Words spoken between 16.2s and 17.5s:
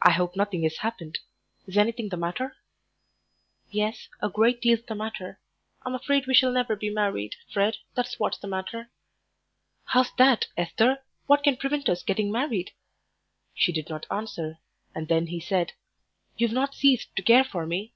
"You've not ceased to care